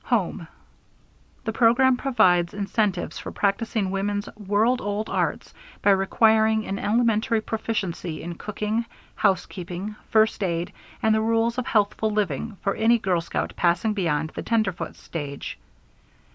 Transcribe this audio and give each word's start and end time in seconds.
Home. 0.05 0.47
The 1.43 1.53
program 1.53 1.95
provides 1.95 2.55
incentives 2.55 3.19
for 3.19 3.31
practicing 3.31 3.91
woman's 3.91 4.27
world 4.35 4.81
old 4.81 5.11
arts 5.11 5.53
by 5.83 5.91
requiring 5.91 6.65
an 6.65 6.79
elementary 6.79 7.39
proficiency 7.39 8.23
in 8.23 8.33
cooking, 8.33 8.85
housekeeping, 9.13 9.95
first 10.09 10.43
aid, 10.43 10.73
and 11.03 11.13
the 11.13 11.21
rules 11.21 11.59
of 11.59 11.67
healthful 11.67 12.09
living 12.09 12.57
for 12.63 12.73
any 12.73 12.97
girl 12.97 13.21
scout 13.21 13.53
passing 13.55 13.93
beyond 13.93 14.31
the 14.31 14.41
Tenderfoot 14.41 14.95
stage. 14.95 15.59